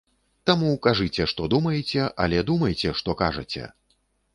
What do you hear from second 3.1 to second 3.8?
кажаце!